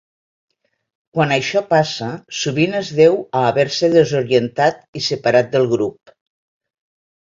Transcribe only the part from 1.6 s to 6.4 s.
passa, sovint es deu a haver-se desorientat i separat del grup.